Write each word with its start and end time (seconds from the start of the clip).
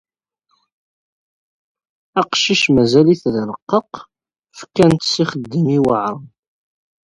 Aqcic 2.21 2.63
mazal-it 2.75 3.23
d 3.33 3.35
aleqqaq, 3.41 3.93
fkan-t 4.59 5.03
s 5.13 5.15
ixeddim 5.23 5.67
yewɛren. 5.73 6.23